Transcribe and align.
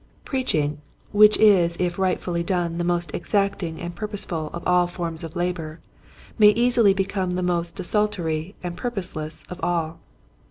Preaching 0.25 0.79
which 1.11 1.37
is 1.37 1.77
if 1.79 1.99
rightly 1.99 2.41
done 2.41 2.79
the 2.79 2.83
most 2.83 3.13
exacting 3.13 3.79
and 3.79 3.95
purposeful 3.95 4.49
of 4.51 4.63
all 4.65 4.87
forms 4.87 5.23
of 5.23 5.35
labor 5.35 5.79
may 6.39 6.49
easily 6.49 6.91
become 6.91 7.29
the 7.29 7.43
most 7.43 7.75
desultory 7.75 8.55
and 8.63 8.75
pur 8.75 8.89
poseless 8.89 9.43
of 9.47 9.59
all. 9.61 9.99